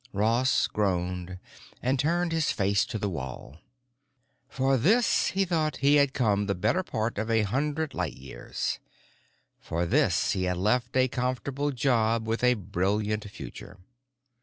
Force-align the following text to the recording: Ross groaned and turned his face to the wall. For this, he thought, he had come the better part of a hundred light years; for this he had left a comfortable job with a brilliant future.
Ross 0.13 0.65
groaned 0.65 1.37
and 1.79 1.99
turned 1.99 2.31
his 2.31 2.51
face 2.51 2.87
to 2.87 2.97
the 2.97 3.07
wall. 3.07 3.57
For 4.49 4.75
this, 4.75 5.27
he 5.27 5.45
thought, 5.45 5.77
he 5.85 5.97
had 5.97 6.15
come 6.15 6.47
the 6.47 6.55
better 6.55 6.81
part 6.81 7.19
of 7.19 7.29
a 7.29 7.43
hundred 7.43 7.93
light 7.93 8.17
years; 8.17 8.79
for 9.59 9.85
this 9.85 10.31
he 10.31 10.45
had 10.45 10.57
left 10.57 10.97
a 10.97 11.07
comfortable 11.07 11.69
job 11.69 12.27
with 12.27 12.43
a 12.43 12.55
brilliant 12.55 13.29
future. 13.29 13.77